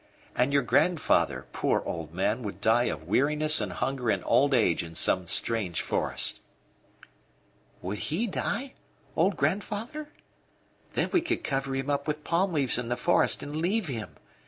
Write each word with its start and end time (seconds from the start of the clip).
And 0.35 0.51
your 0.51 0.63
grandfather, 0.63 1.45
poor 1.53 1.81
old 1.85 2.11
man, 2.11 2.41
would 2.41 2.59
die 2.59 2.85
of 2.85 3.03
weariness 3.07 3.61
and 3.61 3.71
hunger 3.73 4.09
and 4.09 4.23
old 4.25 4.51
age 4.51 4.81
in 4.81 4.95
some 4.95 5.27
strange 5.27 5.81
forest." 5.83 6.39
"Would 7.83 7.99
he 7.99 8.25
die 8.25 8.73
old 9.15 9.37
grandfather? 9.37 10.09
Then 10.93 11.11
we 11.13 11.21
could 11.21 11.43
cover 11.43 11.75
him 11.75 11.91
up 11.91 12.07
with 12.07 12.23
palm 12.23 12.51
leaves 12.51 12.79
in 12.79 12.89
the 12.89 12.97
forest 12.97 13.43
and 13.43 13.57
leave 13.57 13.85
him. 13.89 14.15